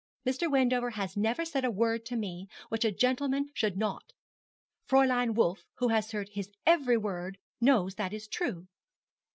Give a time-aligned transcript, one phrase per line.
[0.27, 0.49] Mr.
[0.49, 4.95] Wendover has never said a word to me which a gentleman should not say.
[4.95, 8.65] Fräulein Wolf, who has heard his every word, knows that this is true.'